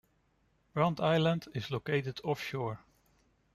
Brant 0.73 0.99
Island 0.99 1.45
is 1.53 1.69
located 1.69 2.21
offshore. 2.23 2.79